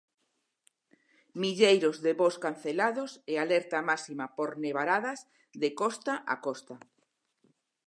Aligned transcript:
Milleiros 1.41 1.97
de 2.05 2.11
voos 2.19 2.37
cancelados 2.45 3.11
e 3.31 3.33
alerta 3.37 3.77
máxima 3.89 4.25
por 4.37 4.49
nevaradas 4.63 5.19
de 5.61 5.69
costa 5.79 6.13
a 6.33 6.35
costa. 6.45 6.75